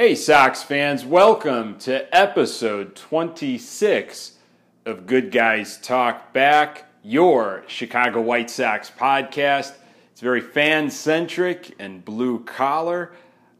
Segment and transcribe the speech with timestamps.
[0.00, 4.34] Hey, Sox fans, welcome to episode 26
[4.86, 9.72] of Good Guys Talk Back, your Chicago White Sox podcast.
[10.12, 13.10] It's very fan centric and blue collar.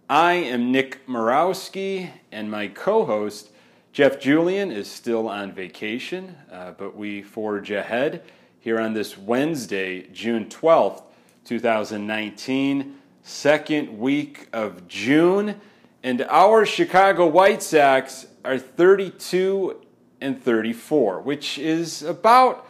[0.08, 3.50] I am Nick Morawski, and my co host,
[3.92, 8.22] Jeff Julian, is still on vacation, uh, but we forge ahead
[8.60, 11.02] here on this Wednesday, June 12th,
[11.44, 15.60] 2019, second week of June.
[16.02, 19.80] And our Chicago White Sox are 32
[20.20, 22.68] and 34, which is about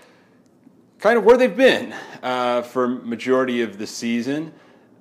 [0.98, 4.52] kind of where they've been uh, for majority of the season.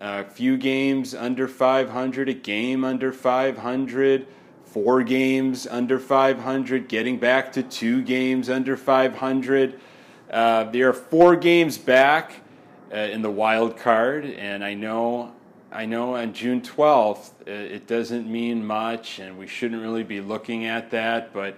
[0.02, 4.28] A few games under 500, a game under 500,
[4.66, 9.80] four games under 500, getting back to two games under 500.
[10.30, 12.42] Uh, they are four games back
[12.94, 15.34] uh, in the wild card, and I know
[15.72, 20.22] I know on June 12th uh, it doesn't mean much and we shouldn't really be
[20.22, 21.58] looking at that, but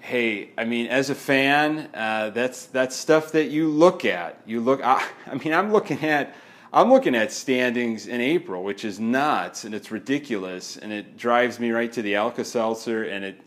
[0.00, 4.38] hey, I mean, as a fan, uh, that's that's stuff that you look at.
[4.44, 4.82] You look.
[4.82, 6.34] I, I, mean, I'm looking at
[6.72, 11.60] I'm looking at standings in April, which is nuts and it's ridiculous and it drives
[11.60, 13.40] me right to the Alka Seltzer and it,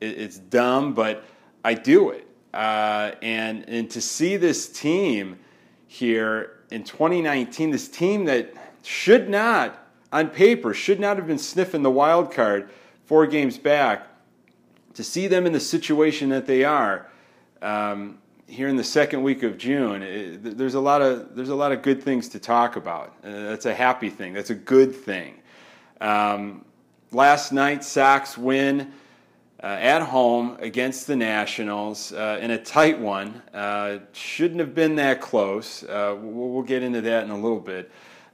[0.00, 1.24] it, it's dumb, but
[1.64, 2.26] I do it.
[2.54, 5.38] Uh, and and to see this team
[5.86, 11.82] here in 2019, this team that should not, on paper, should not have been sniffing
[11.82, 12.70] the wild card
[13.04, 14.06] four games back.
[14.94, 17.08] To see them in the situation that they are
[17.62, 21.54] um, here in the second week of June, it, there's a lot of there's a
[21.54, 23.14] lot of good things to talk about.
[23.24, 24.32] Uh, that's a happy thing.
[24.32, 25.40] That's a good thing.
[26.00, 26.64] Um,
[27.12, 28.92] last night, Sox win.
[29.62, 33.42] Uh, at home against the Nationals uh, in a tight one.
[33.52, 35.82] Uh, shouldn't have been that close.
[35.82, 37.90] Uh, we'll, we'll, get into that in a little bit.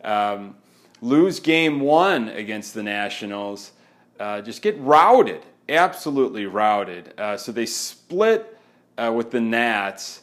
[0.07, 0.55] Um,
[1.01, 3.73] lose game one against the Nationals,
[4.19, 7.12] uh, just get routed, absolutely routed.
[7.19, 8.59] Uh, so they split
[8.97, 10.23] uh, with the Nats.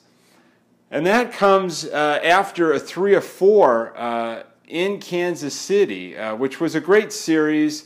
[0.89, 6.59] And that comes uh, after a 3 of 4 uh, in Kansas City, uh, which
[6.59, 7.85] was a great series.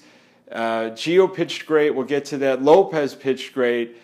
[0.52, 1.94] Gio pitched great.
[1.94, 2.62] We'll get to that.
[2.62, 3.98] Lopez pitched great.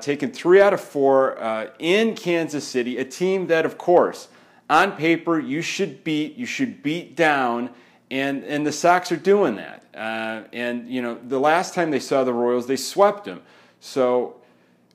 [0.00, 4.28] taken three out of four in Kansas City, a team that, of course,
[4.68, 7.70] on paper you should beat, you should beat down,
[8.10, 9.84] and and the Sox are doing that.
[9.94, 13.42] Uh, and you know the last time they saw the Royals, they swept them.
[13.80, 14.36] So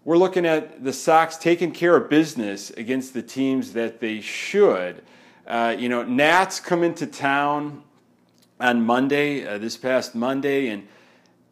[0.03, 5.03] we're looking at the Sox taking care of business against the teams that they should.
[5.46, 7.84] Uh, you know, Nats come into town
[8.59, 10.88] on Monday, uh, this past Monday, and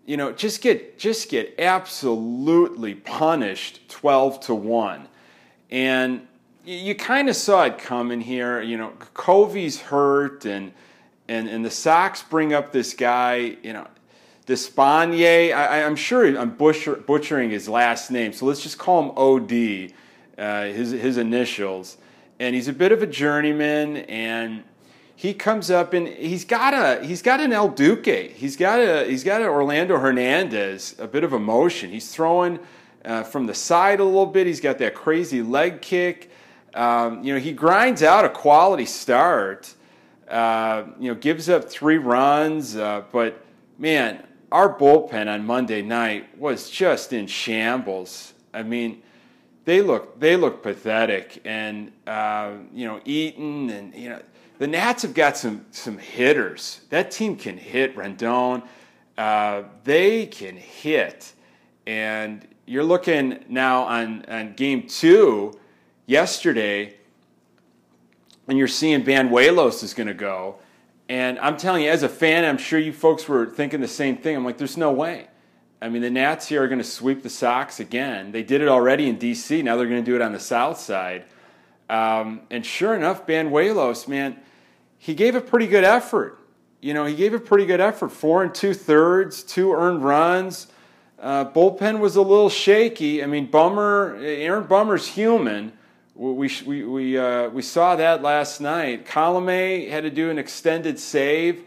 [0.05, 5.07] you know just get just get absolutely punished, twelve to one,
[5.72, 6.27] and
[6.67, 8.61] you kind of saw it coming here.
[8.61, 10.73] You know, Covey's hurt, and
[11.28, 13.55] and and the Sox bring up this guy.
[13.63, 13.88] You know,
[14.45, 15.53] Despaigne.
[15.53, 19.94] I, am sure I'm butcher, butchering his last name, so let's just call him OD.
[20.38, 21.97] Uh, his his initials,
[22.39, 24.63] and he's a bit of a journeyman, and
[25.16, 28.31] he comes up and he's got a he's got an El Duque.
[28.34, 30.95] He's got a he's got an Orlando Hernandez.
[30.99, 31.91] A bit of emotion.
[31.91, 32.59] He's throwing.
[33.05, 34.47] Uh, from the side a little bit.
[34.47, 36.29] He's got that crazy leg kick.
[36.78, 39.74] Um, you know, he grinds out a quality start.
[40.28, 43.44] Uh, you know, gives up three runs, uh, but
[43.78, 48.34] man, our bullpen on Monday night was just in shambles.
[48.54, 49.02] I mean,
[49.66, 54.22] they look they look pathetic, and uh, you know, Eaton and you know,
[54.59, 56.82] the Nats have got some some hitters.
[56.90, 57.96] That team can hit.
[57.96, 58.68] Rendon,
[59.18, 61.34] uh, they can hit,
[61.88, 65.58] and you're looking now on on game two
[66.07, 66.95] yesterday,
[68.47, 70.56] and you're seeing Banuelos is going to go.
[71.07, 74.17] And I'm telling you, as a fan, I'm sure you folks were thinking the same
[74.17, 74.35] thing.
[74.35, 75.28] I'm like, there's no way.
[75.81, 78.31] I mean, the Nats here are going to sweep the Sox again.
[78.31, 79.62] They did it already in D.C.
[79.62, 81.25] Now they're going to do it on the South Side.
[81.90, 84.38] Um, and sure enough, Banuelos, man,
[84.97, 86.40] he gave a pretty good effort.
[86.81, 88.12] You know, he gave a pretty good effort.
[88.12, 90.67] Four and two thirds, two earned runs.
[91.20, 93.23] Uh, bullpen was a little shaky.
[93.23, 95.73] I mean, Bummer, Aaron Bummer's human,
[96.17, 99.05] we, we, we, uh, we saw that last night.
[99.05, 101.64] Colome had to do an extended save.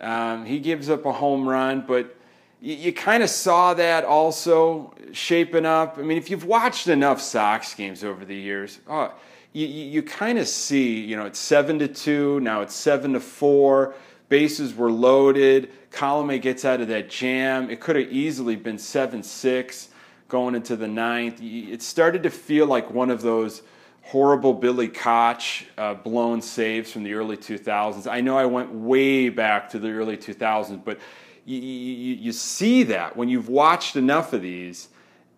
[0.00, 2.16] Um, he gives up a home run, but
[2.60, 5.96] you, you kind of saw that also shaping up.
[5.96, 9.14] I mean, if you've watched enough Sox games over the years, oh,
[9.52, 13.12] you, you, you kind of see, you know, it's seven to two, now it's seven
[13.12, 13.94] to four.
[14.28, 15.70] Bases were loaded.
[15.92, 17.70] Colome gets out of that jam.
[17.70, 19.90] It could have easily been seven six
[20.26, 21.38] going into the ninth.
[21.40, 23.62] It started to feel like one of those
[24.04, 28.10] horrible Billy Koch uh, blown saves from the early 2000s.
[28.10, 30.98] I know I went way back to the early 2000s, but
[31.46, 34.88] you, you, you see that when you've watched enough of these,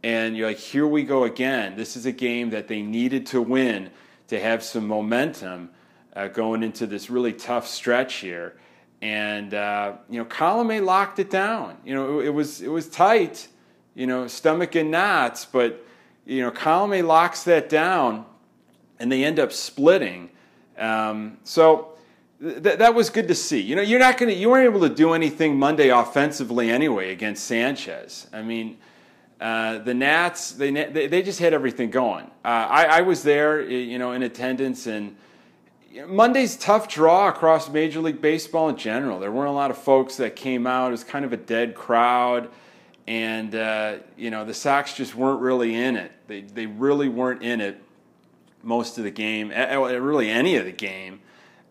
[0.02, 1.76] and you're like, here we go again.
[1.76, 3.90] This is a game that they needed to win
[4.28, 5.70] to have some momentum
[6.14, 8.56] uh, going into this really tough stretch here.
[9.02, 11.78] And uh, you know, Colome locked it down.
[11.84, 13.48] You know, it, it, was it was tight.
[13.94, 15.84] You know, stomach and knots, but
[16.24, 18.26] you know, Colome locks that down,
[18.98, 20.30] and they end up splitting.
[20.78, 21.92] Um, so
[22.40, 23.60] th- that was good to see.
[23.60, 27.12] You know, you're not going to you weren't able to do anything Monday offensively anyway
[27.12, 28.26] against Sanchez.
[28.32, 28.78] I mean.
[29.38, 32.24] Uh, the Nats, they, they just had everything going.
[32.42, 35.14] Uh, I, I was there, you know, in attendance, and
[36.06, 39.18] Monday's tough draw across Major League Baseball in general.
[39.18, 40.88] There weren't a lot of folks that came out.
[40.88, 42.50] It was kind of a dead crowd,
[43.06, 46.12] and uh, you know the Sox just weren't really in it.
[46.26, 47.82] They they really weren't in it
[48.66, 51.20] most of the game, really any of the game.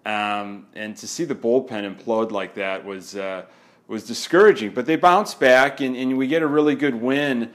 [0.05, 3.45] Um, and to see the bullpen implode like that was uh,
[3.87, 4.71] was discouraging.
[4.71, 7.51] But they bounced back, and, and we get a really good win.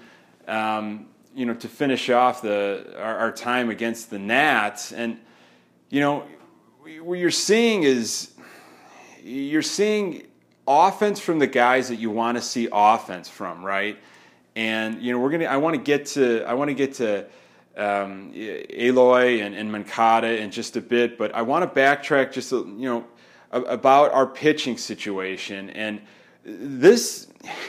[0.49, 5.19] Um, you know, to finish off the our, our time against the Nats, and
[5.91, 6.25] you know
[7.03, 8.33] what you're seeing is
[9.23, 10.27] you're seeing
[10.67, 13.97] offense from the guys that you want to see offense from, right?
[14.57, 15.45] And you know, we're gonna.
[15.45, 16.43] I want to get to.
[16.45, 17.27] I want to get to
[17.77, 22.53] um, Eloy and, and Moncada in just a bit, but I want to backtrack just
[22.53, 23.05] you know
[23.53, 26.01] about our pitching situation and
[26.45, 27.27] this.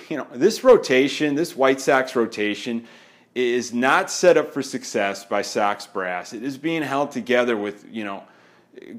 [0.10, 2.86] You know, this rotation, this White Sox rotation,
[3.34, 6.34] is not set up for success by Sox brass.
[6.34, 8.24] It is being held together with you know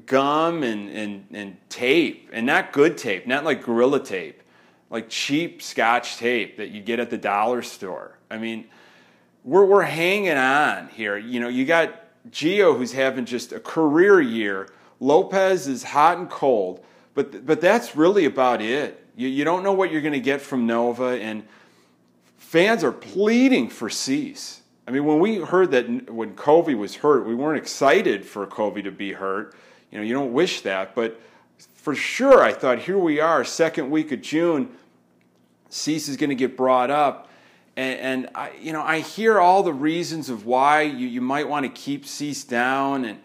[0.05, 4.41] gum and, and, and tape, and not good tape, not like Gorilla Tape,
[4.89, 8.17] like cheap Scotch tape that you get at the dollar store.
[8.29, 8.65] I mean,
[9.43, 11.17] we're, we're hanging on here.
[11.17, 11.93] You know, you got
[12.29, 14.69] Gio who's having just a career year.
[14.99, 19.05] Lopez is hot and cold, but, but that's really about it.
[19.15, 21.43] You, you don't know what you're going to get from Nova, and
[22.37, 24.61] fans are pleading for Cease.
[24.87, 28.81] I mean, when we heard that when Covey was hurt, we weren't excited for Covey
[28.83, 29.55] to be hurt.
[29.91, 31.19] You know, you don't wish that, but
[31.75, 34.69] for sure, I thought here we are, second week of June.
[35.69, 37.29] Cease is going to get brought up,
[37.75, 41.49] and, and, I, you know, I hear all the reasons of why you, you might
[41.49, 43.19] want to keep Cease down, and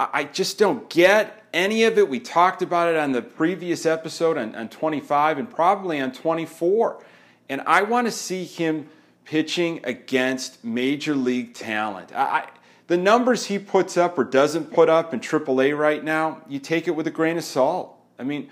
[0.00, 2.08] I, I, just don't get any of it.
[2.08, 7.04] We talked about it on the previous episode on, on 25 and probably on 24,
[7.48, 8.88] and I want to see him
[9.24, 12.12] pitching against major league talent.
[12.12, 12.48] I,
[12.88, 16.88] the numbers he puts up or doesn't put up in AAA right now, you take
[16.88, 17.96] it with a grain of salt.
[18.18, 18.50] I mean,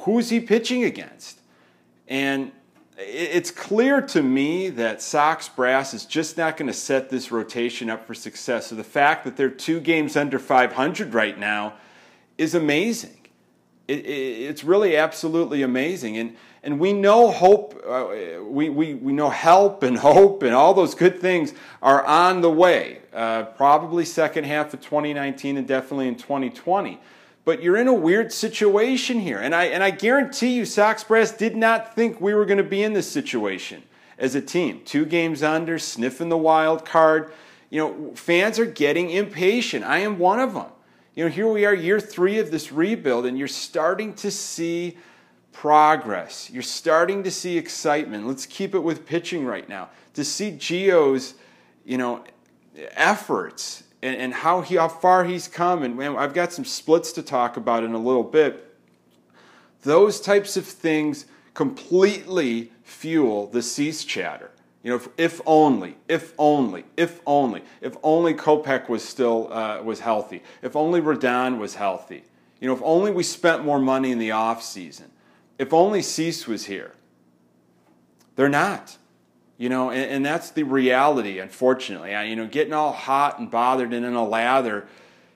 [0.00, 1.40] who's he pitching against?
[2.08, 2.52] And
[2.98, 7.88] it's clear to me that Sox Brass is just not going to set this rotation
[7.88, 8.66] up for success.
[8.66, 11.74] So the fact that they're two games under 500 right now
[12.36, 13.16] is amazing.
[13.86, 16.16] It, it, it's really absolutely amazing.
[16.16, 20.74] And and we know hope, uh, we, we, we know help and hope and all
[20.74, 26.08] those good things are on the way, uh, probably second half of 2019 and definitely
[26.08, 27.00] in 2020.
[27.48, 29.38] But you're in a weird situation here.
[29.38, 32.62] And I, and I guarantee you, Sox Brass did not think we were going to
[32.62, 33.82] be in this situation
[34.18, 34.82] as a team.
[34.84, 37.32] Two games under, sniffing the wild card.
[37.70, 39.82] You know, fans are getting impatient.
[39.86, 40.66] I am one of them.
[41.14, 44.98] You know, here we are, year three of this rebuild, and you're starting to see
[45.50, 46.50] progress.
[46.50, 48.26] You're starting to see excitement.
[48.26, 49.88] Let's keep it with pitching right now.
[50.12, 51.32] To see Gio's,
[51.86, 52.24] you know,
[52.76, 57.12] efforts and, and how he how far he's come, and man, I've got some splits
[57.12, 58.64] to talk about in a little bit.
[59.82, 64.50] Those types of things completely fuel the cease chatter.
[64.82, 69.82] You know, if, if, only, if only, if only, if only Kopech was still uh,
[69.82, 72.22] was healthy, if only Rodon was healthy.
[72.60, 75.10] You know, if only we spent more money in the off season
[75.58, 76.92] if only Cease was here.
[78.36, 78.96] They're not.
[79.58, 82.14] You know, and, and that's the reality, unfortunately.
[82.14, 84.86] I, you know, getting all hot and bothered and in a lather,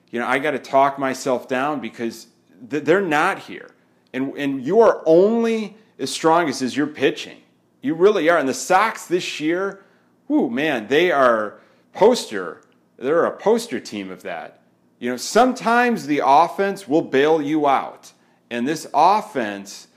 [0.09, 2.27] you know, I got to talk myself down because
[2.69, 3.69] th- they're not here.
[4.13, 7.41] And, and you are only as strong as, as you're pitching.
[7.81, 8.37] You really are.
[8.37, 9.83] And the Sox this year,
[10.29, 11.59] whoo, man, they are
[11.91, 12.61] poster.
[12.97, 14.61] They're a poster team of that.
[14.99, 18.13] You know, sometimes the offense will bail you out.
[18.49, 19.87] And this offense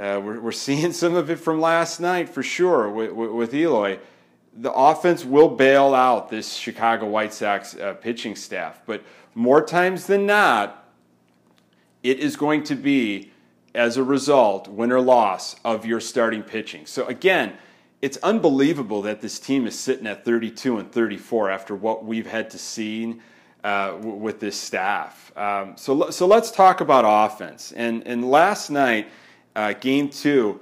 [0.00, 3.98] uh, we're, we're seeing some of it from last night for sure with, with, Eloy.
[4.56, 9.04] The offense will bail out this Chicago White Sox uh, pitching staff, but
[9.34, 10.88] more times than not,
[12.02, 13.30] it is going to be
[13.74, 16.86] as a result, win or loss of your starting pitching.
[16.86, 17.52] So again,
[18.00, 22.48] it's unbelievable that this team is sitting at 32 and 34 after what we've had
[22.50, 23.20] to see
[23.62, 25.30] uh, with this staff.
[25.36, 27.72] Um, so, so let's talk about offense.
[27.72, 29.08] And, and last night,
[29.54, 30.60] uh, game two,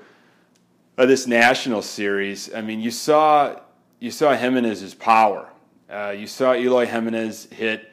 [0.98, 2.52] of this national series.
[2.52, 3.60] I mean, you saw
[4.00, 5.48] you saw Jimenez's power.
[5.88, 7.90] Uh, you saw Eloy Jimenez hit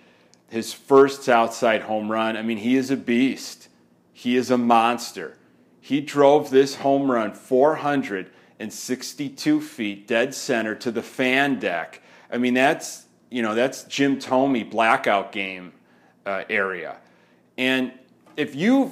[0.50, 2.36] his first outside home run.
[2.36, 3.70] I mean, he is a beast.
[4.12, 5.38] He is a monster.
[5.80, 12.02] He drove this home run 462 feet dead center to the fan deck.
[12.32, 15.72] I mean, that's you know that's Jim Thome blackout game
[16.26, 16.98] uh, area.
[17.58, 17.94] And
[18.36, 18.92] if you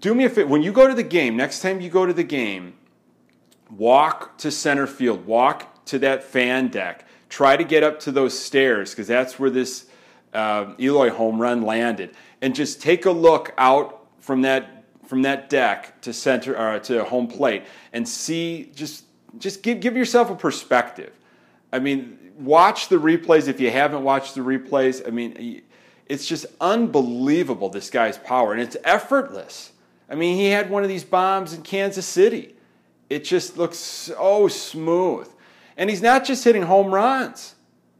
[0.00, 2.12] do me a favor, when you go to the game, next time you go to
[2.12, 2.74] the game,
[3.70, 8.38] walk to center field, walk to that fan deck, try to get up to those
[8.38, 9.86] stairs because that's where this
[10.34, 14.72] uh, Eloy home run landed, and just take a look out from that
[15.06, 17.62] from that deck to center uh, to home plate
[17.92, 19.04] and see just
[19.38, 21.12] just give give yourself a perspective.
[21.72, 25.06] I mean, watch the replays if you haven't watched the replays.
[25.06, 25.62] I mean,
[26.06, 29.72] it's just unbelievable this guy's power and it's effortless.
[30.08, 32.54] I mean, he had one of these bombs in Kansas City.
[33.10, 35.28] It just looks so smooth.
[35.76, 37.54] And he's not just hitting home runs.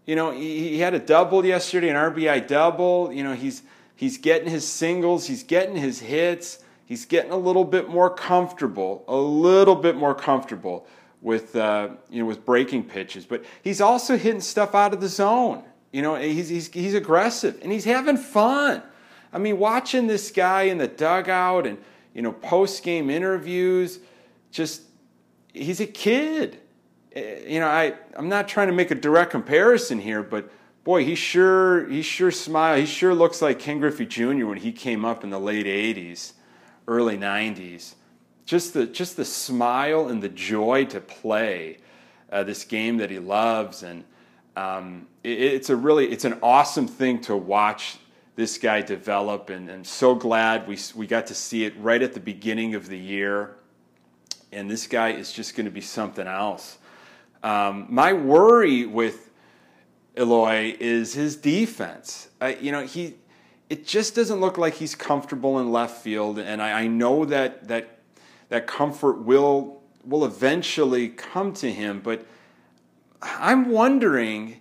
[0.06, 3.12] You know, he, he had a double yesterday, an RBI double.
[3.12, 3.62] You know, he's
[3.96, 9.04] he's getting his singles, he's getting his hits, he's getting a little bit more comfortable,
[9.08, 10.86] a little bit more comfortable
[11.20, 13.26] with uh, you know with breaking pitches.
[13.26, 15.64] But he's also hitting stuff out of the zone.
[15.92, 18.82] You know, he's he's he's aggressive and he's having fun.
[19.32, 21.78] I mean, watching this guy in the dugout and
[22.16, 24.00] you know post game interviews,
[24.50, 24.80] just
[25.52, 26.58] he's a kid.
[27.12, 30.50] Eh, you know, I, I'm not trying to make a direct comparison here, but
[30.82, 32.78] boy, he sure he sure smile.
[32.78, 34.46] He sure looks like Ken Griffey Jr.
[34.46, 36.32] when he came up in the late '80s,
[36.88, 37.96] early '90s.
[38.46, 41.80] Just the just the smile and the joy to play
[42.32, 44.04] uh, this game that he loves, and
[44.56, 47.99] um, it, it's a really it's an awesome thing to watch
[48.37, 49.50] this guy develop.
[49.50, 52.88] And I'm so glad we we got to see it right at the beginning of
[52.88, 53.57] the year.
[54.52, 56.78] And this guy is just going to be something else.
[57.43, 59.31] Um, my worry with
[60.16, 62.28] Eloy is his defense.
[62.61, 63.16] You know, he
[63.69, 67.69] it just doesn't look like he's comfortable in left field, and I, I know that
[67.69, 67.99] that
[68.49, 72.00] that comfort will will eventually come to him.
[72.00, 72.25] But
[73.21, 74.61] I'm wondering,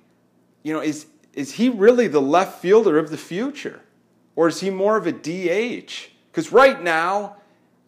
[0.64, 3.82] you know, is is he really the left fielder of the future,
[4.36, 6.10] or is he more of a DH?
[6.32, 7.38] Because right now,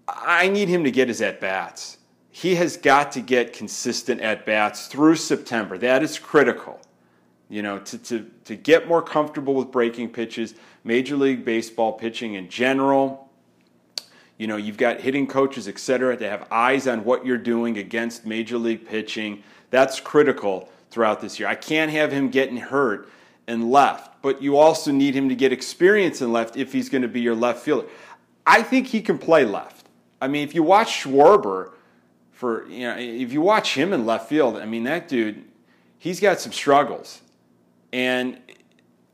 [0.07, 1.97] I need him to get his at bats
[2.37, 5.75] he has got to get consistent at bats through September.
[5.75, 6.79] That is critical.
[7.49, 12.35] You know, to, to, to get more comfortable with breaking pitches, Major League Baseball pitching
[12.35, 13.31] in general.
[14.37, 17.79] You know, you've got hitting coaches, et cetera, to have eyes on what you're doing
[17.79, 19.41] against Major League pitching.
[19.71, 21.49] That's critical throughout this year.
[21.49, 23.09] I can't have him getting hurt
[23.47, 27.01] and left, but you also need him to get experience in left if he's going
[27.01, 27.87] to be your left fielder.
[28.45, 29.87] I think he can play left.
[30.21, 31.71] I mean, if you watch Schwarber,
[32.31, 35.43] for you know if you watch him in left field, I mean that dude,
[35.97, 37.21] he's got some struggles,
[37.91, 38.39] and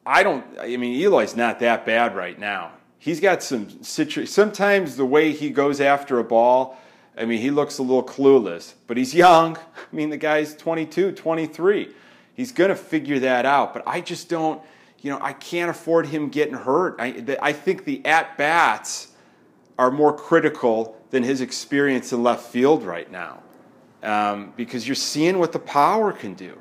[0.06, 0.46] I don't.
[0.60, 2.72] I mean Eloy's not that bad right now.
[3.00, 4.26] He's got some situ.
[4.26, 6.78] Sometimes the way he goes after a ball,
[7.18, 9.58] I mean he looks a little clueless, but he's young.
[9.92, 11.94] I mean the guy's 22, 23.
[12.34, 13.74] He's going to figure that out.
[13.74, 14.62] But I just don't.
[15.02, 16.96] You know I can't afford him getting hurt.
[17.00, 19.12] I I think the at bats
[19.78, 23.44] are more critical than his experience in left field right now.
[24.02, 26.58] Um, because you're seeing what the power can do.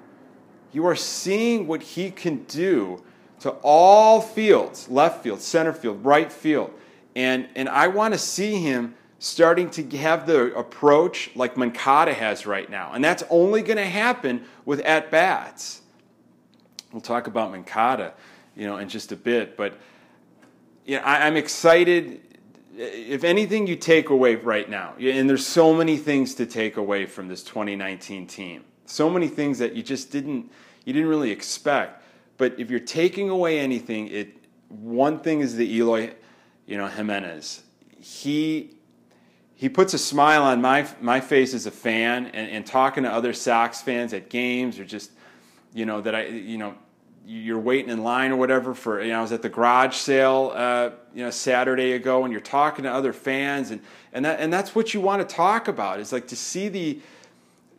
[0.73, 3.03] You are seeing what he can do
[3.41, 6.73] to all fields left field, center field, right field.
[7.17, 12.45] And, and I want to see him starting to have the approach like Moncada has
[12.45, 12.91] right now.
[12.93, 15.83] And that's only going to happen with at bats.
[16.91, 18.15] We'll talk about Moncada,
[18.57, 19.57] you know, in just a bit.
[19.57, 19.79] But
[20.85, 22.21] you know, I, I'm excited
[22.75, 27.07] if anything you take away right now, and there's so many things to take away
[27.07, 30.51] from this 2019 team, so many things that you just didn't
[30.85, 32.03] you didn't really expect.
[32.39, 34.35] But if you're taking away anything, it
[34.69, 36.15] one thing is the Eloy,
[36.67, 37.63] you know, Jimenez.
[38.01, 38.79] He
[39.63, 43.13] he puts a smile on my my face as a fan, and, and talking to
[43.13, 45.13] other Sox fans at games or just
[45.73, 46.75] you know that I you know
[47.25, 50.51] you're waiting in line or whatever for you know I was at the garage sale
[50.53, 53.81] uh, you know Saturday ago and you're talking to other fans and
[54.13, 56.01] and that and that's what you want to talk about.
[56.01, 56.99] Is like to see the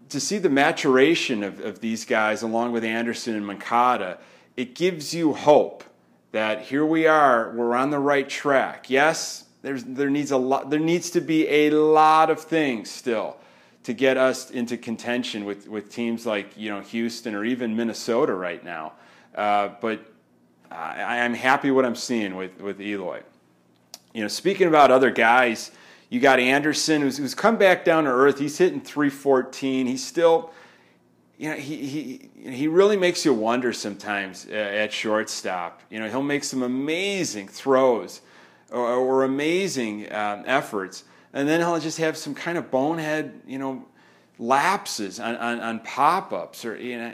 [0.08, 4.20] to see the maturation of, of these guys along with Anderson and Moncada
[4.56, 5.84] it gives you hope
[6.32, 8.90] that here we are we're on the right track.
[8.90, 13.38] Yes there's there needs a lot there needs to be a lot of things still
[13.84, 18.34] to get us into contention with, with teams like you know Houston or even Minnesota
[18.36, 18.94] right now
[19.36, 20.00] uh, but
[20.74, 23.22] I, am happy what I'm seeing with, with Eloy.
[24.14, 25.72] You know, speaking about other guys,
[26.10, 28.40] You got Anderson, who's, who's come back down to earth.
[28.40, 29.88] He's hitting 314.
[29.88, 30.52] He's still,
[31.38, 35.82] you know, he, he, he really makes you wonder sometimes uh, at shortstop.
[35.90, 38.22] You know, he'll make some amazing throws
[38.74, 43.60] or, or amazing um, efforts, and then he'll just have some kind of bonehead, you
[43.60, 43.86] know,
[44.38, 47.14] lapses on, on, on pop ups or, you know,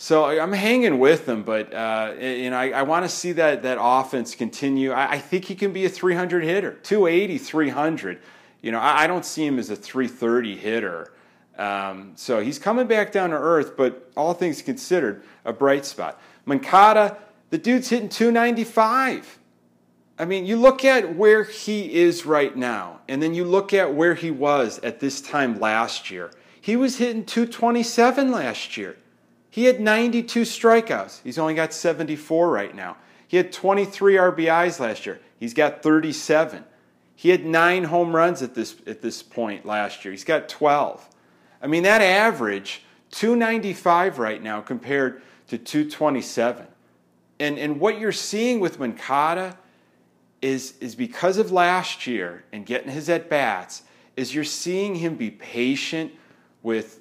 [0.00, 3.64] so I'm hanging with them, but uh, you know I, I want to see that
[3.64, 4.92] that offense continue.
[4.92, 8.20] I, I, think he can be a 300 hitter, 280, 300.
[8.62, 11.12] You know I, I don't see him as a 330 hitter.
[11.58, 16.22] Um, so he's coming back down to earth, but all things considered, a bright spot.
[16.46, 17.18] Moncada,
[17.50, 19.40] the dude's hitting 295.
[20.18, 23.94] I mean, you look at where he is right now, and then you look at
[23.94, 26.32] where he was at this time last year.
[26.60, 28.96] He was hitting 227 last year.
[29.48, 31.22] He had 92 strikeouts.
[31.22, 32.96] He's only got 74 right now.
[33.28, 35.20] He had 23 RBIs last year.
[35.38, 36.64] He's got 37.
[37.14, 40.12] He had nine home runs at this, at this point last year.
[40.12, 41.08] He's got 12.
[41.62, 42.82] I mean, that average,
[43.12, 46.66] 295 right now compared to 227.
[47.40, 49.56] And, and what you're seeing with Moncada
[50.40, 53.82] is, is because of last year and getting his at bats,
[54.16, 56.12] is you're seeing him be patient
[56.62, 57.00] with,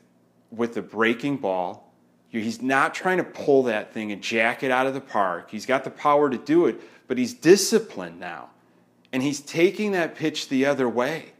[0.51, 1.87] with the breaking ball
[2.29, 5.49] He's not trying to pull that thing and jack it out of the park.
[5.49, 8.49] He's got the power to do it, but he's disciplined now.
[9.13, 11.33] And he's taking that pitch the other way.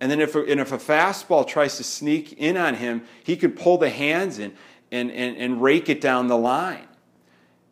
[0.00, 3.36] And then if a, and if a fastball tries to sneak in on him, he
[3.36, 4.54] could pull the hands in
[4.90, 6.86] and, and, and rake it down the line.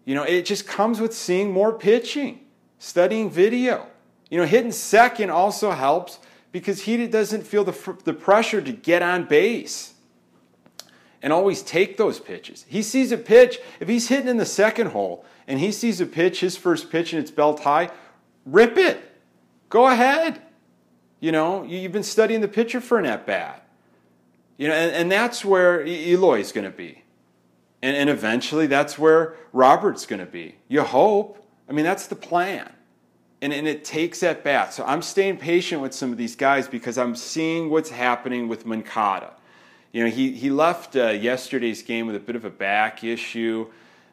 [0.04, 2.40] You know, it just comes with seeing more pitching,
[2.78, 3.86] studying video.
[4.30, 6.18] You know, hitting second also helps
[6.52, 9.94] because he doesn't feel the, the pressure to get on base
[11.22, 12.64] and always take those pitches.
[12.68, 16.06] He sees a pitch, if he's hitting in the second hole and he sees a
[16.06, 17.90] pitch, his first pitch, and it's belt high,
[18.44, 19.02] rip it.
[19.68, 20.42] Go ahead.
[21.20, 23.66] You know, you've been studying the pitcher for an at bat.
[24.56, 27.02] You know, and, and that's where Eloy's going to be.
[27.82, 30.56] And, and eventually that's where Robert's going to be.
[30.68, 31.45] You hope.
[31.68, 32.72] I mean, that's the plan.
[33.42, 34.72] And, and it takes at bat.
[34.72, 38.64] So I'm staying patient with some of these guys because I'm seeing what's happening with
[38.64, 39.34] Moncada.
[39.92, 43.66] You know, he, he left uh, yesterday's game with a bit of a back issue.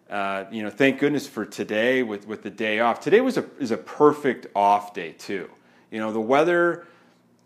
[0.10, 3.00] Uh, you know, thank goodness for today with, with the day off.
[3.00, 5.50] Today was a, is a perfect off day, too.
[5.89, 6.86] You know, the weather,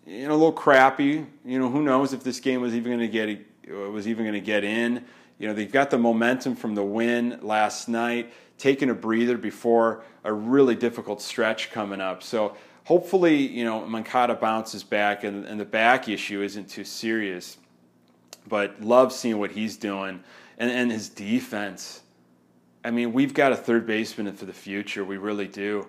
[0.05, 1.25] you know, a little crappy.
[1.45, 4.33] You know, who knows if this game was even going to get was even going
[4.33, 5.03] to get in.
[5.39, 10.03] You know, they've got the momentum from the win last night, taking a breather before
[10.23, 12.23] a really difficult stretch coming up.
[12.23, 17.57] So hopefully, you know, Moncada bounces back and, and the back issue isn't too serious
[18.47, 20.23] but love seeing what he's doing
[20.57, 22.01] and, and his defense.
[22.83, 25.03] I mean, we've got a third baseman for the future.
[25.03, 25.87] We really do.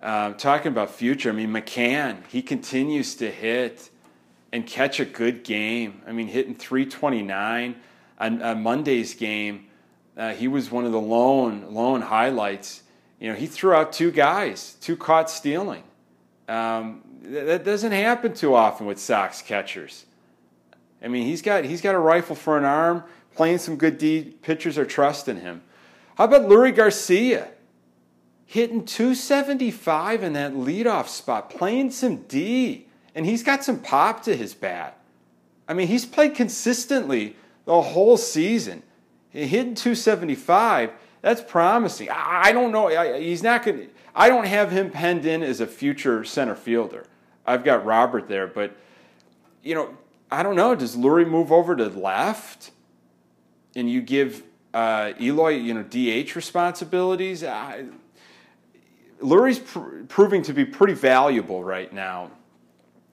[0.00, 3.90] Um, talking about future, I mean, McCann, he continues to hit
[4.52, 6.02] and catch a good game.
[6.06, 7.74] I mean, hitting 329
[8.18, 9.66] on, on Monday's game.
[10.18, 12.82] Uh, he was one of the lone lone highlights.
[13.20, 15.84] You know, he threw out two guys, two caught stealing.
[16.48, 20.06] Um, that doesn't happen too often with Sox catchers.
[21.00, 23.04] I mean, he's got he's got a rifle for an arm,
[23.36, 24.34] playing some good D.
[24.42, 25.62] Pitchers are trusting him.
[26.16, 27.48] How about Leury Garcia?
[28.44, 34.34] Hitting 275 in that leadoff spot, playing some D, and he's got some pop to
[34.34, 34.98] his bat.
[35.68, 38.82] I mean, he's played consistently the whole season.
[39.30, 42.08] Hitting 275, that's promising.
[42.10, 42.88] I don't know.
[43.18, 43.88] He's not going to.
[44.14, 47.06] I don't have him penned in as a future center fielder.
[47.46, 48.76] I've got Robert there, but
[49.62, 49.96] you know,
[50.30, 50.74] I don't know.
[50.74, 52.70] Does Leury move over to left,
[53.76, 54.42] and you give
[54.74, 57.44] uh, Eloy, you know, DH responsibilities?
[57.44, 57.86] I,
[59.20, 62.30] Leury's pr- proving to be pretty valuable right now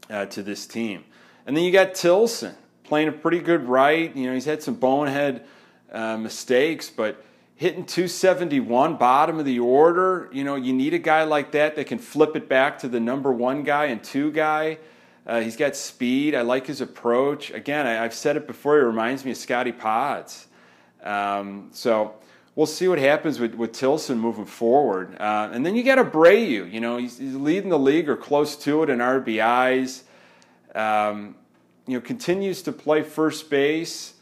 [0.10, 1.04] uh, to this team.
[1.46, 4.16] And then you got Tilson playing a pretty good right.
[4.16, 5.46] You know, he's had some bonehead
[5.92, 7.24] uh, mistakes, but
[7.56, 10.30] hitting 271, bottom of the order.
[10.32, 13.00] You know, you need a guy like that that can flip it back to the
[13.00, 14.78] number one guy and two guy.
[15.26, 16.36] Uh, he's got speed.
[16.36, 17.50] I like his approach.
[17.50, 18.78] Again, I, have said it before.
[18.78, 20.48] He reminds me of Scotty Pods.
[21.02, 22.16] Um, so
[22.56, 25.16] we'll see what happens with, with Tilson moving forward.
[25.20, 26.72] Uh, and then you got Abreu.
[26.72, 30.04] You know, he's, he's, leading the league or close to it in RBIs.
[30.76, 31.36] Um,
[31.88, 34.14] you know, continues to play first base.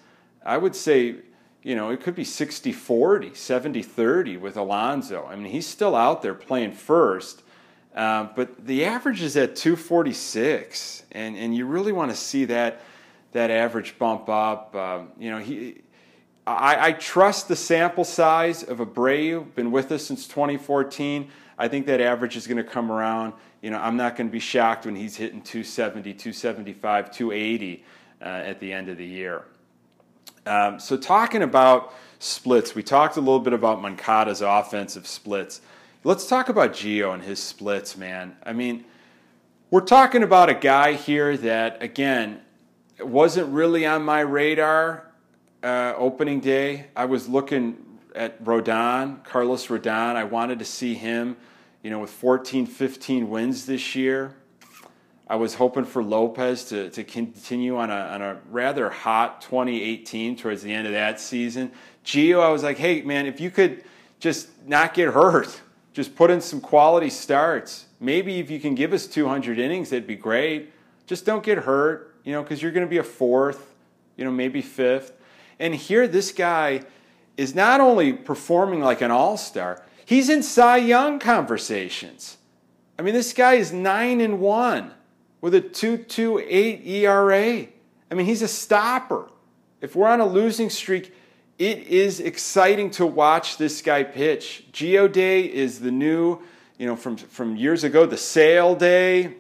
[0.46, 1.16] I would say,
[1.64, 5.26] you know, it could be 60 40, 70 30 with Alonso.
[5.26, 7.42] I mean, he's still out there playing first.
[7.96, 12.82] Uh, but the average is at 246, and, and you really want to see that
[13.34, 14.76] that average bump up.
[14.76, 15.82] Uh, you know, he
[16.46, 19.54] I, I trust the sample size of Abreu.
[19.56, 21.30] Been with us since 2014.
[21.58, 23.34] I think that average is going to come around.
[23.62, 27.86] You know, I'm not going to be shocked when he's hitting 270, 275, 280
[28.22, 29.46] uh, at the end of the year.
[30.46, 35.62] Um, so, talking about splits, we talked a little bit about Moncada's offensive splits.
[36.04, 38.36] Let's talk about Gio and his splits, man.
[38.44, 38.84] I mean,
[39.72, 42.42] we're talking about a guy here that, again,
[43.00, 45.10] wasn't really on my radar
[45.64, 46.88] uh, opening day.
[46.96, 47.78] I was looking
[48.14, 50.16] at Rodon, Carlos Rodon.
[50.16, 51.38] I wanted to see him,
[51.82, 54.36] you know, with 14, 15 wins this year.
[55.34, 60.36] I was hoping for Lopez to, to continue on a, on a rather hot 2018
[60.36, 61.72] towards the end of that season.
[62.06, 63.84] Gio, I was like, hey, man, if you could
[64.20, 65.60] just not get hurt,
[65.92, 67.88] just put in some quality starts.
[68.00, 70.72] Maybe if you can give us 200 innings, that'd be great.
[71.08, 73.74] Just don't get hurt, you know, because you're going to be a fourth,
[74.18, 75.14] you know, maybe fifth.
[75.58, 76.84] And here, this guy
[77.38, 82.38] is not only performing like an all star, he's in Cy Young conversations.
[83.00, 84.94] I mean, this guy is 9 and 1
[85.44, 87.68] with a 2.28 ERA.
[88.10, 89.28] I mean, he's a stopper.
[89.82, 91.14] If we're on a losing streak,
[91.60, 94.64] it is exciting to watch this guy pitch.
[94.72, 96.40] Gio Day is the new,
[96.78, 99.34] you know, from, from years ago, the sale day.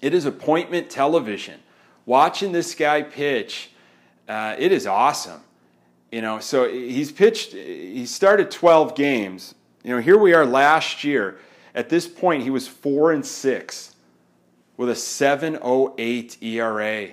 [0.00, 1.60] It is appointment television.
[2.06, 3.72] Watching this guy pitch,
[4.26, 5.42] uh, it is awesome.
[6.10, 9.54] You know, so he's pitched, he started 12 games.
[9.84, 11.36] You know, here we are last year.
[11.74, 13.96] At this point, he was 4 and 6
[14.80, 17.08] with a 708 ERA.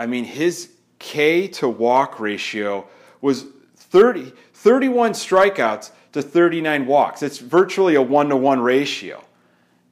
[0.00, 2.88] I mean, his K to walk ratio
[3.20, 7.22] was 30, 31 strikeouts to 39 walks.
[7.22, 9.22] It's virtually a one to one ratio.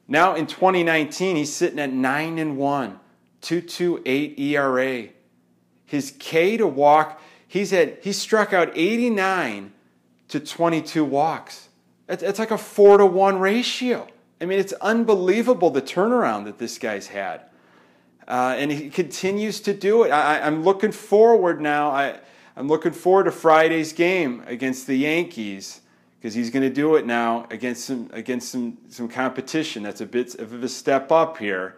[0.09, 2.99] Now in 2019, he's sitting at 9 and 1,
[3.39, 5.07] 228 ERA.
[5.85, 9.71] His K to walk, he's at he struck out 89
[10.27, 11.69] to 22 walks.
[12.09, 14.09] It's like a 4 to 1 ratio.
[14.39, 17.41] I mean, it's unbelievable the turnaround that this guy's had.
[18.27, 20.09] Uh, and he continues to do it.
[20.09, 21.89] I, am looking forward now.
[21.91, 22.19] I,
[22.55, 25.81] I'm looking forward to Friday's game against the Yankees
[26.19, 29.83] because he's going to do it now against some against some some competition.
[29.83, 31.77] That's a bit of a step up here.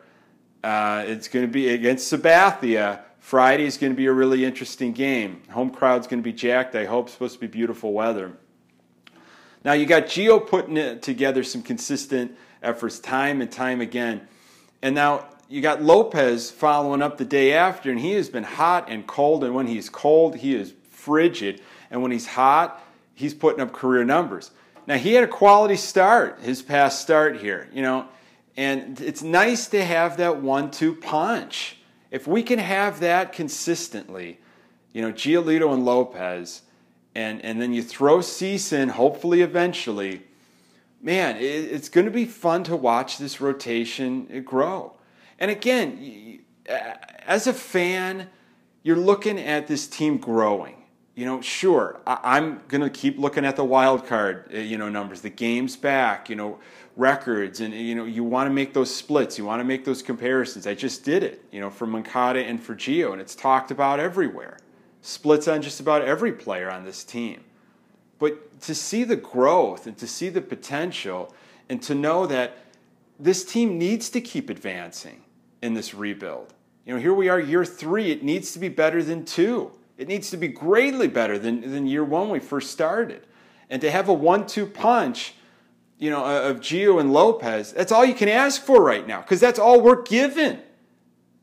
[0.64, 3.02] Uh, it's going to be against Sabathia.
[3.20, 5.44] Friday is going to be a really interesting game.
[5.52, 6.76] Home crowd's going to be jacked.
[6.76, 7.06] I hope.
[7.06, 8.34] It's supposed to be beautiful weather.
[9.64, 14.28] Now you got Gio putting together some consistent efforts time and time again.
[14.82, 18.90] And now you got Lopez following up the day after, and he has been hot
[18.90, 19.44] and cold.
[19.44, 21.62] And when he's cold, he is frigid.
[21.90, 22.84] And when he's hot,
[23.16, 24.52] he's putting up career numbers.
[24.88, 28.08] Now he had a quality start, his past start here, you know,
[28.58, 31.78] and it's nice to have that one-two punch.
[32.12, 34.40] If we can have that consistently,
[34.92, 36.64] you know, Giolito and Lopez,
[37.14, 40.24] and and then you throw Cease in, hopefully eventually
[41.02, 44.98] man, it's going to be fun to watch this rotation grow.
[45.38, 46.42] And again,
[47.26, 48.30] as a fan,
[48.84, 50.76] you're looking at this team growing.
[51.16, 54.88] You know, sure, I'm going to keep looking at the wild card, uh, you know,
[54.88, 56.60] numbers, the games back, you know,
[56.96, 60.02] records, and you know, you want to make those splits, you want to make those
[60.02, 60.66] comparisons.
[60.66, 64.00] I just did it, you know, for Moncada and for Gio, and it's talked about
[64.00, 64.60] everywhere.
[65.02, 67.44] Splits on just about every player on this team.
[68.18, 71.34] But to see the growth and to see the potential
[71.70, 72.58] and to know that
[73.20, 75.22] this team needs to keep advancing
[75.62, 76.54] in this rebuild.
[76.86, 78.12] You know, here we are, year three.
[78.12, 79.72] It needs to be better than two.
[79.98, 83.28] It needs to be greatly better than, than year one we first started.
[83.70, 85.36] And to have a one two punch,
[85.98, 89.40] you know, of Gio and Lopez, that's all you can ask for right now because
[89.40, 90.60] that's all we're given.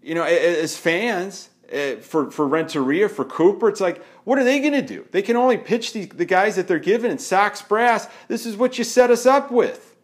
[0.02, 4.60] You know, as fans, uh, for, for Renteria, for Cooper, it's like, what are they
[4.60, 5.06] going to do?
[5.10, 8.08] They can only pitch the, the guys that they're given and Sox Brass.
[8.28, 9.96] This is what you set us up with.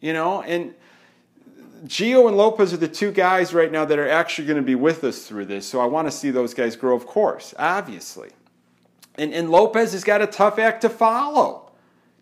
[0.00, 0.74] You know, and
[1.84, 4.74] Gio and Lopez are the two guys right now that are actually going to be
[4.74, 5.66] with us through this.
[5.66, 8.30] So I want to see those guys grow, of course, obviously.
[9.16, 11.72] And, and Lopez has got a tough act to follow.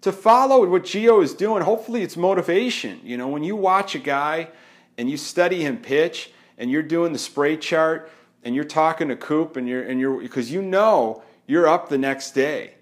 [0.03, 3.01] To follow what Gio is doing, hopefully it's motivation.
[3.05, 4.49] You know, when you watch a guy
[4.97, 8.11] and you study him pitch and you're doing the spray chart,
[8.45, 11.99] and you're talking to Coop and you're and you're because you know you're up the
[11.99, 12.75] next day.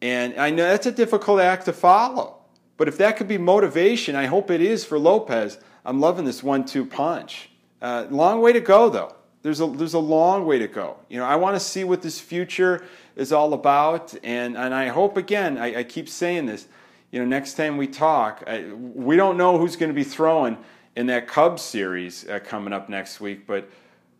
[0.00, 2.36] And I know that's a difficult act to follow.
[2.76, 5.58] But if that could be motivation, I hope it is for Lopez.
[5.84, 7.50] I'm loving this one-two punch.
[7.82, 9.14] Uh, long way to go, though.
[9.42, 10.96] There's a there's a long way to go.
[11.08, 12.84] You know, I want to see what this future
[13.16, 15.58] is all about, and and I hope again.
[15.58, 16.66] I, I keep saying this.
[17.10, 20.58] You know, next time we talk, I, we don't know who's going to be throwing
[20.94, 23.70] in that Cubs series uh, coming up next week, but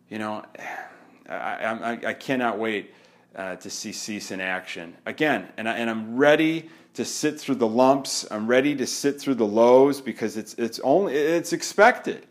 [0.09, 0.43] you know,
[1.29, 2.93] I, I, I cannot wait
[3.35, 5.47] uh, to see Cease in action again.
[5.57, 8.25] And, I, and I'm ready to sit through the lumps.
[8.31, 12.25] I'm ready to sit through the lows because it's it's only it's expected.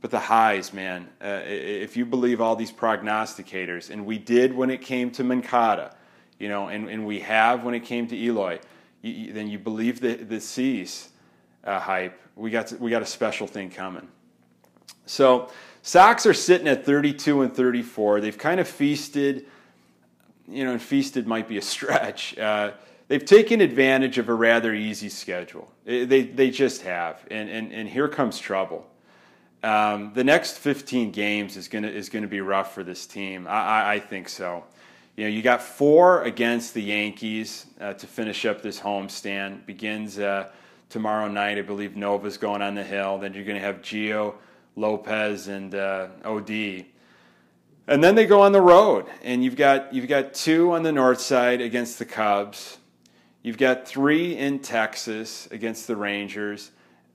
[0.00, 4.70] But the highs, man, uh, if you believe all these prognosticators, and we did when
[4.70, 5.94] it came to Moncada,
[6.38, 8.60] you know, and, and we have when it came to Eloy,
[9.02, 11.10] you, then you believe the, the Cease
[11.64, 12.18] uh, hype.
[12.34, 14.08] We got, to, we got a special thing coming.
[15.04, 15.50] So,
[15.82, 18.20] Sox are sitting at 32 and 34.
[18.20, 19.46] They've kind of feasted,
[20.48, 22.36] you know, and feasted might be a stretch.
[22.38, 22.72] Uh,
[23.08, 25.72] they've taken advantage of a rather easy schedule.
[25.84, 27.24] They, they just have.
[27.30, 28.86] And, and, and here comes trouble.
[29.62, 33.46] Um, the next 15 games is going to is to be rough for this team.
[33.46, 34.64] I, I, I, think so.
[35.16, 39.66] You know, you got four against the Yankees uh, to finish up this homestand.
[39.66, 40.48] Begins uh,
[40.88, 41.94] tomorrow night, I believe.
[41.94, 43.18] Nova's going on the hill.
[43.18, 44.34] Then you're going to have Gio,
[44.76, 46.50] Lopez, and uh, Od.
[46.50, 50.92] And then they go on the road, and you've got you've got two on the
[50.92, 52.78] north side against the Cubs.
[53.42, 56.70] You've got three in Texas against the Rangers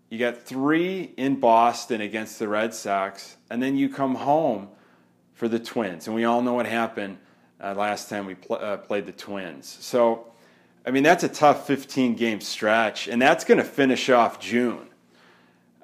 [0.10, 4.70] you got three in Boston against the Red Sox, and then you come home
[5.34, 6.08] for the Twins.
[6.08, 7.18] And we all know what happened
[7.62, 9.78] uh, last time we pl- uh, played the Twins.
[9.82, 10.32] So,
[10.86, 14.88] I mean, that's a tough 15 game stretch, and that's going to finish off June.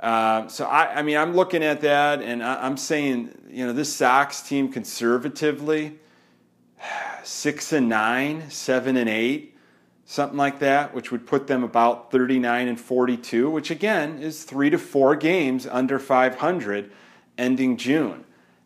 [0.01, 3.73] Uh, so, I, I, mean, I'm looking at that, and I, I'm saying, you know,
[3.73, 5.99] this Sox team conservatively,
[7.23, 9.51] six and nine, seven and eight
[10.11, 14.69] something like that, which would put them about 39 and 42, which again is three
[14.69, 16.91] to four games under 500
[17.37, 18.25] ending June,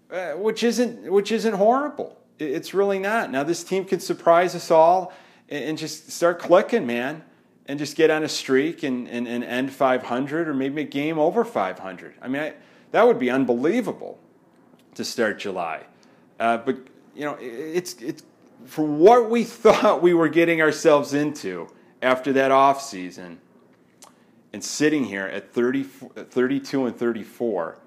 [0.09, 2.19] uh, which isn't which isn't horrible.
[2.39, 3.31] It's really not.
[3.31, 5.13] Now this team can surprise us all
[5.47, 7.23] and just start clicking, man,
[7.67, 11.17] and just get on a streak and, and, and end 500 or maybe a game
[11.17, 12.15] over 500.
[12.21, 12.53] I mean, I,
[12.91, 14.19] that would be unbelievable
[14.93, 15.83] to start July.
[16.39, 16.77] Uh, but
[17.15, 18.23] you know, it's it's
[18.65, 21.67] for what we thought we were getting ourselves into
[22.01, 23.39] after that off season
[24.53, 27.79] and sitting here at 30, 32 and 34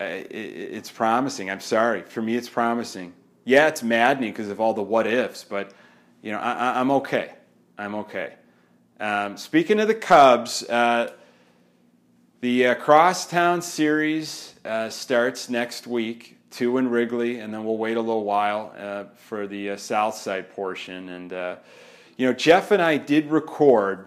[0.00, 1.50] uh, it's promising.
[1.50, 2.02] I'm sorry.
[2.02, 3.12] For me it's promising.
[3.44, 5.72] Yeah it's maddening because of all the what ifs but
[6.22, 7.34] you know I, am okay.
[7.78, 8.34] I'm okay
[9.02, 11.12] um, speaking of the cubs uh,
[12.40, 17.96] the uh, crosstown series uh, starts next week two in Wrigley, and then we'll wait
[17.96, 21.08] a little while uh, for the uh, south side portion.
[21.08, 21.56] And, uh,
[22.16, 24.06] you know, Jeff and I did record,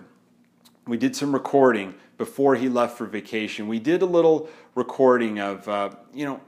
[0.86, 3.68] we did some recording before he left for vacation.
[3.68, 5.66] We did a little recording of,
[6.14, 6.42] you know,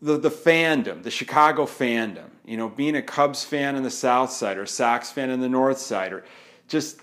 [0.00, 4.32] the, the fandom, the Chicago fandom, you know, being a Cubs fan on the south
[4.32, 6.24] side or a Sox fan on the north side, or
[6.68, 7.00] just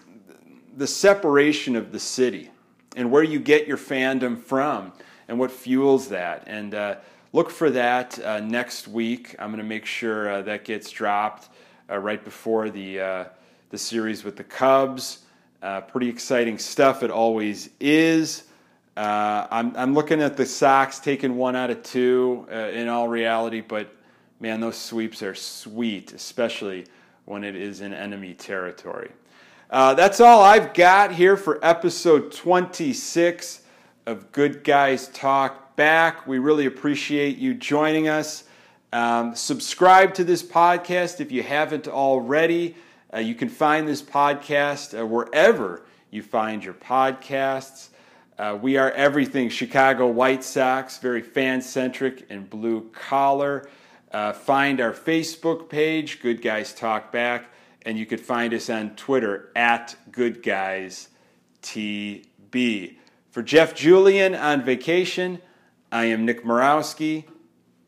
[0.76, 2.52] the separation of the city
[2.96, 4.92] and where you get your fandom from
[5.28, 6.44] and what fuels that.
[6.48, 6.96] And, uh,
[7.36, 9.36] look for that uh, next week.
[9.38, 11.50] I'm going to make sure uh, that gets dropped
[11.92, 13.26] uh, right before the uh,
[13.72, 15.20] the series with the Cubs.
[15.62, 17.04] Uh, pretty exciting stuff.
[17.04, 18.44] It always is.
[18.96, 23.94] I'm, I'm looking at the Sox taking one out of two in all reality, but
[24.40, 26.86] man, those sweeps are sweet, especially
[27.26, 29.12] when it is in enemy territory.
[29.69, 33.62] That's all I've got here for episode 26
[34.06, 36.28] of Good Guys Talk back.
[36.28, 38.43] We really appreciate you joining us.
[38.93, 42.75] Um, subscribe to this podcast if you haven't already.
[43.13, 47.89] Uh, you can find this podcast uh, wherever you find your podcasts.
[48.38, 53.69] Uh, we are everything Chicago White Sox, very fan centric and blue collar.
[54.12, 57.49] Uh, find our Facebook page, Good Guys Talk Back,
[57.86, 61.10] and you could find us on Twitter at Good Guys
[61.62, 62.95] TB.
[63.30, 65.39] For Jeff Julian on vacation,
[65.91, 67.26] I am Nick Morawski.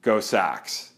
[0.02, 0.94] Go Sox.